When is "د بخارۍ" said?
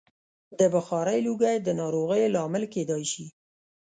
0.59-1.19